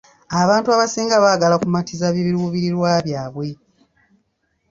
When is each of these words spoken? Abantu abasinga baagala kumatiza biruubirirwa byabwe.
Abantu 0.41 0.67
abasinga 0.75 1.15
baagala 1.23 1.55
kumatiza 1.61 2.05
biruubirirwa 2.15 2.91
byabwe. 3.05 3.47